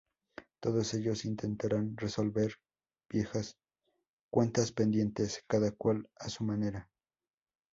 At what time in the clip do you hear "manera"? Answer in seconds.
6.43-6.89